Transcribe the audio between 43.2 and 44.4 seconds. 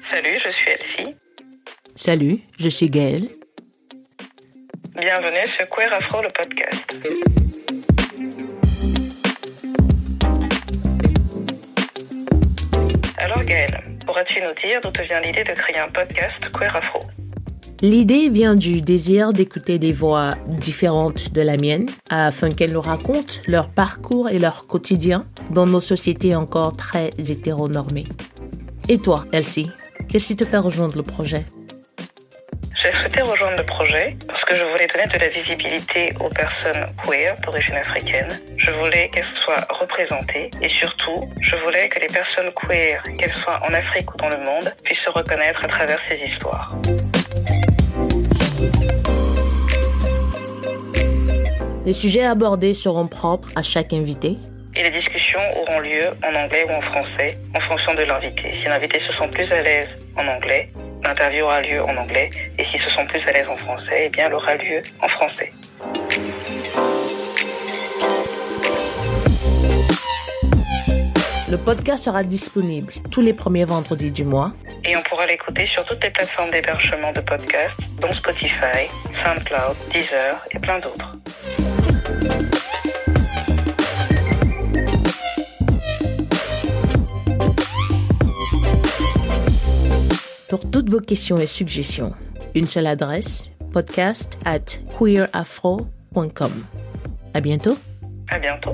soient en Afrique ou dans le